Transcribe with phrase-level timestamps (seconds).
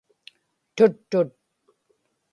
[0.75, 1.29] tuttut